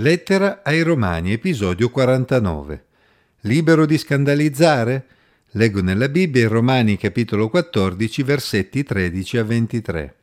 [0.00, 2.84] Lettera ai Romani, episodio 49.
[3.40, 5.06] Libero di scandalizzare?
[5.52, 10.14] Leggo nella Bibbia in Romani capitolo 14, versetti 13 a 23.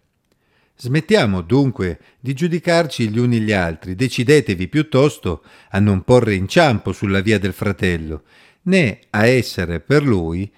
[0.78, 7.20] Smettiamo dunque di giudicarci gli uni gli altri, decidetevi piuttosto a non porre inciampo sulla
[7.20, 8.24] via del fratello,
[8.62, 10.50] né a essere per lui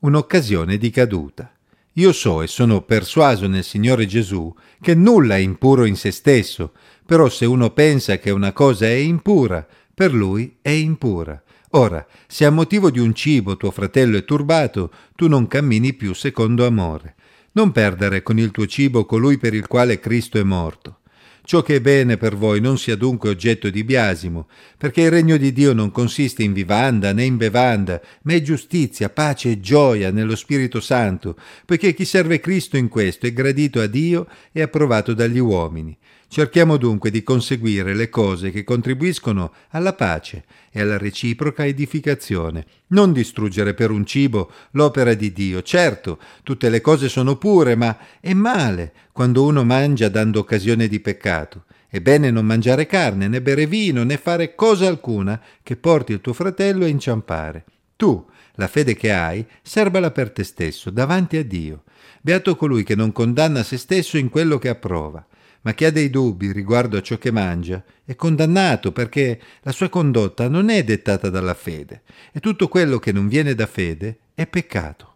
[0.00, 1.55] un'occasione di caduta.
[1.98, 6.72] Io so e sono persuaso nel Signore Gesù che nulla è impuro in se stesso,
[7.06, 11.42] però se uno pensa che una cosa è impura, per lui è impura.
[11.70, 16.12] Ora, se a motivo di un cibo tuo fratello è turbato, tu non cammini più
[16.12, 17.14] secondo amore.
[17.52, 20.98] Non perdere con il tuo cibo colui per il quale Cristo è morto.
[21.46, 25.36] Ciò che è bene per voi non sia dunque oggetto di biasimo, perché il regno
[25.36, 30.10] di Dio non consiste in vivanda né in bevanda, ma è giustizia, pace e gioia
[30.10, 35.14] nello Spirito Santo, poiché chi serve Cristo in questo è gradito a Dio e approvato
[35.14, 35.96] dagli uomini.
[36.28, 42.66] Cerchiamo dunque di conseguire le cose che contribuiscono alla pace e alla reciproca edificazione.
[42.88, 45.62] Non distruggere per un cibo l'opera di Dio.
[45.62, 51.00] Certo, tutte le cose sono pure, ma è male quando uno mangia dando occasione di
[51.00, 51.64] peccato.
[51.88, 56.20] È bene non mangiare carne, né bere vino, né fare cosa alcuna che porti il
[56.20, 57.64] tuo fratello a inciampare.
[57.94, 61.84] Tu, la fede che hai, serbala per te stesso, davanti a Dio.
[62.20, 65.24] Beato colui che non condanna se stesso in quello che approva
[65.66, 69.88] ma chi ha dei dubbi riguardo a ciò che mangia è condannato perché la sua
[69.88, 74.46] condotta non è dettata dalla fede e tutto quello che non viene da fede è
[74.46, 75.14] peccato.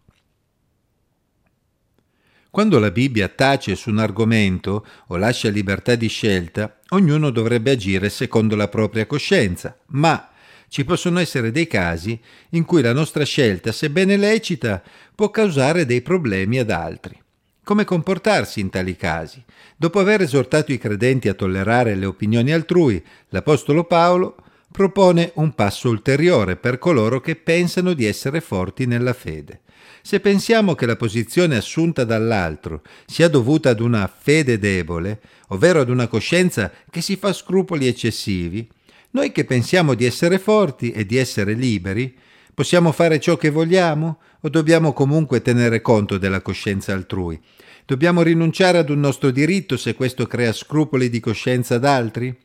[2.51, 8.11] Quando la Bibbia tace su un argomento o lascia libertà di scelta, ognuno dovrebbe agire
[8.11, 10.31] secondo la propria coscienza, ma
[10.67, 12.21] ci possono essere dei casi
[12.51, 14.83] in cui la nostra scelta, sebbene lecita,
[15.15, 17.23] può causare dei problemi ad altri.
[17.63, 19.45] Come comportarsi in tali casi?
[19.77, 24.37] Dopo aver esortato i credenti a tollerare le opinioni altrui, l'Apostolo Paolo
[24.73, 29.61] propone un passo ulteriore per coloro che pensano di essere forti nella fede.
[30.03, 35.91] Se pensiamo che la posizione assunta dall'altro sia dovuta ad una fede debole, ovvero ad
[35.91, 38.67] una coscienza che si fa scrupoli eccessivi,
[39.11, 42.17] noi che pensiamo di essere forti e di essere liberi,
[42.61, 47.41] possiamo fare ciò che vogliamo o dobbiamo comunque tenere conto della coscienza altrui?
[47.87, 52.37] Dobbiamo rinunciare ad un nostro diritto se questo crea scrupoli di coscienza ad altri?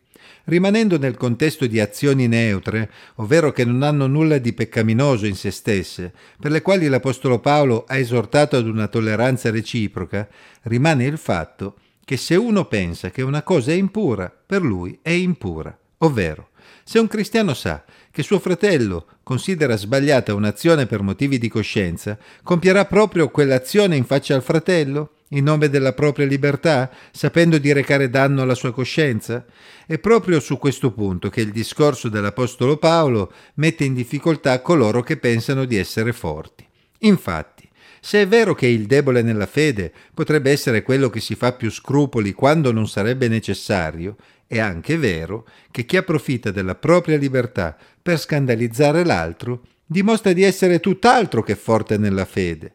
[0.45, 5.51] Rimanendo nel contesto di azioni neutre, ovvero che non hanno nulla di peccaminoso in se
[5.51, 10.29] stesse, per le quali l'Apostolo Paolo ha esortato ad una tolleranza reciproca,
[10.61, 15.09] rimane il fatto che se uno pensa che una cosa è impura, per lui è
[15.09, 16.49] impura, ovvero
[16.83, 22.85] se un cristiano sa che suo fratello considera sbagliata un'azione per motivi di coscienza, compierà
[22.85, 25.09] proprio quell'azione in faccia al fratello?
[25.29, 29.43] in nome della propria libertà, sapendo di recare danno alla sua coscienza?
[29.85, 35.17] È proprio su questo punto che il discorso dell'Apostolo Paolo mette in difficoltà coloro che
[35.17, 36.65] pensano di essere forti.
[36.99, 37.67] Infatti,
[37.99, 41.71] se è vero che il debole nella fede potrebbe essere quello che si fa più
[41.71, 44.15] scrupoli quando non sarebbe necessario,
[44.47, 50.79] è anche vero che chi approfitta della propria libertà per scandalizzare l'altro dimostra di essere
[50.79, 52.73] tutt'altro che forte nella fede.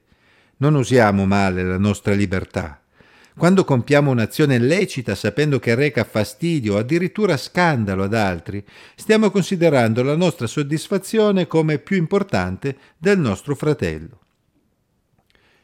[0.58, 2.80] Non usiamo male la nostra libertà.
[3.36, 8.62] Quando compiamo un'azione lecita sapendo che reca fastidio o addirittura scandalo ad altri,
[8.96, 14.18] stiamo considerando la nostra soddisfazione come più importante del nostro fratello.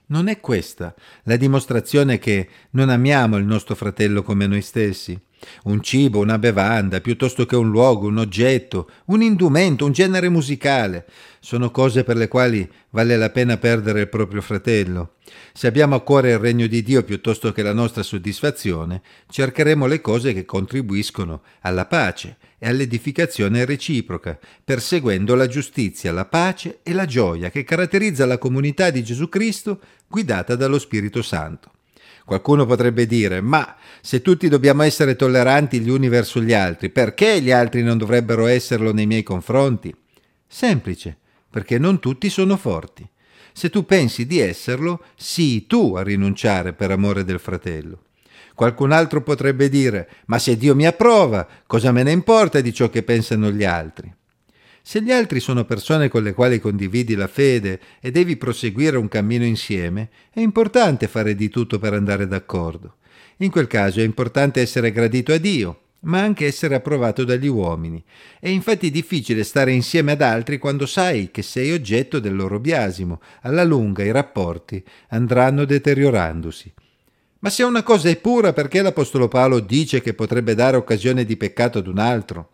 [0.06, 5.20] Non è questa la dimostrazione che non amiamo il nostro fratello come noi stessi?
[5.64, 11.06] Un cibo, una bevanda, piuttosto che un luogo, un oggetto, un indumento, un genere musicale,
[11.40, 15.14] sono cose per le quali vale la pena perdere il proprio fratello.
[15.52, 20.00] Se abbiamo a cuore il regno di Dio piuttosto che la nostra soddisfazione, cercheremo le
[20.00, 27.04] cose che contribuiscono alla pace e all'edificazione reciproca, perseguendo la giustizia, la pace e la
[27.04, 31.72] gioia che caratterizza la comunità di Gesù Cristo guidata dallo Spirito Santo.
[32.26, 37.40] Qualcuno potrebbe dire, ma se tutti dobbiamo essere tolleranti gli uni verso gli altri, perché
[37.40, 39.94] gli altri non dovrebbero esserlo nei miei confronti?
[40.44, 41.16] Semplice,
[41.48, 43.08] perché non tutti sono forti.
[43.52, 48.00] Se tu pensi di esserlo, sii tu a rinunciare per amore del fratello.
[48.56, 52.90] Qualcun altro potrebbe dire, ma se Dio mi approva, cosa me ne importa di ciò
[52.90, 54.12] che pensano gli altri?
[54.88, 59.08] Se gli altri sono persone con le quali condividi la fede e devi proseguire un
[59.08, 62.98] cammino insieme, è importante fare di tutto per andare d'accordo.
[63.38, 68.00] In quel caso è importante essere gradito a Dio, ma anche essere approvato dagli uomini.
[68.38, 73.20] È infatti difficile stare insieme ad altri quando sai che sei oggetto del loro biasimo.
[73.40, 76.72] Alla lunga i rapporti andranno deteriorandosi.
[77.40, 81.36] Ma se una cosa è pura, perché l'Apostolo Paolo dice che potrebbe dare occasione di
[81.36, 82.50] peccato ad un altro?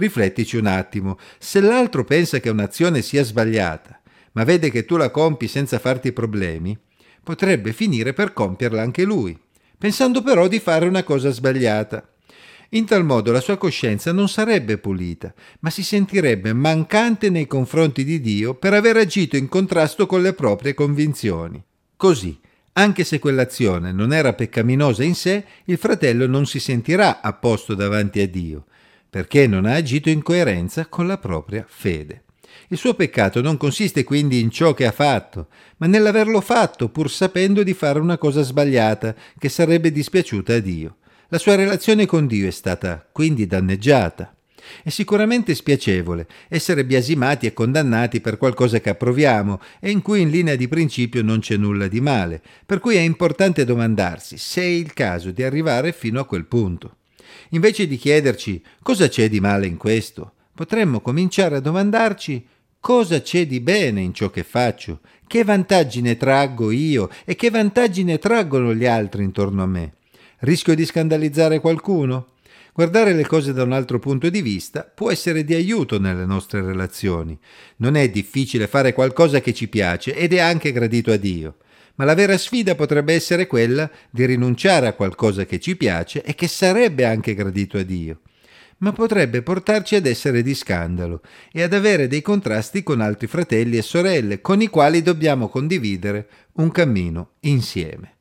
[0.00, 4.00] Riflettici un attimo, se l'altro pensa che un'azione sia sbagliata,
[4.32, 6.74] ma vede che tu la compi senza farti problemi,
[7.22, 9.38] potrebbe finire per compierla anche lui,
[9.76, 12.14] pensando però di fare una cosa sbagliata.
[12.70, 18.02] In tal modo la sua coscienza non sarebbe pulita, ma si sentirebbe mancante nei confronti
[18.02, 21.62] di Dio per aver agito in contrasto con le proprie convinzioni.
[21.94, 22.40] Così,
[22.72, 27.74] anche se quell'azione non era peccaminosa in sé, il fratello non si sentirà a posto
[27.74, 28.64] davanti a Dio,
[29.10, 32.22] perché non ha agito in coerenza con la propria fede.
[32.68, 35.48] Il suo peccato non consiste quindi in ciò che ha fatto,
[35.78, 40.96] ma nell'averlo fatto pur sapendo di fare una cosa sbagliata che sarebbe dispiaciuta a Dio.
[41.28, 44.34] La sua relazione con Dio è stata quindi danneggiata.
[44.84, 50.30] È sicuramente spiacevole essere biasimati e condannati per qualcosa che approviamo e in cui in
[50.30, 54.66] linea di principio non c'è nulla di male, per cui è importante domandarsi se è
[54.66, 56.98] il caso di arrivare fino a quel punto.
[57.50, 62.46] Invece di chiederci cosa c'è di male in questo, potremmo cominciare a domandarci
[62.80, 67.50] cosa c'è di bene in ciò che faccio, che vantaggi ne traggo io e che
[67.50, 69.94] vantaggi ne traggono gli altri intorno a me.
[70.38, 72.32] Rischio di scandalizzare qualcuno?
[72.72, 76.62] Guardare le cose da un altro punto di vista può essere di aiuto nelle nostre
[76.62, 77.38] relazioni.
[77.76, 81.56] Non è difficile fare qualcosa che ci piace ed è anche gradito a Dio.
[82.00, 86.34] Ma la vera sfida potrebbe essere quella di rinunciare a qualcosa che ci piace e
[86.34, 88.20] che sarebbe anche gradito a Dio.
[88.78, 91.20] Ma potrebbe portarci ad essere di scandalo
[91.52, 96.26] e ad avere dei contrasti con altri fratelli e sorelle con i quali dobbiamo condividere
[96.52, 98.14] un cammino insieme.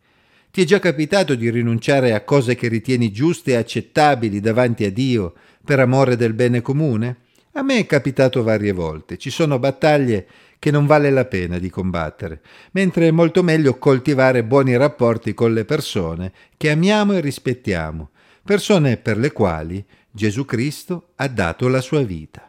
[0.51, 4.91] Ti è già capitato di rinunciare a cose che ritieni giuste e accettabili davanti a
[4.91, 7.28] Dio per amore del bene comune?
[7.53, 9.17] A me è capitato varie volte.
[9.17, 10.27] Ci sono battaglie
[10.59, 12.41] che non vale la pena di combattere,
[12.71, 18.09] mentre è molto meglio coltivare buoni rapporti con le persone che amiamo e rispettiamo,
[18.43, 22.48] persone per le quali Gesù Cristo ha dato la sua vita.